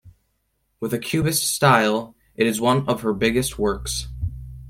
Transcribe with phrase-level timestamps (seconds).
[0.79, 4.07] With a cubist style, it is one of her biggest works.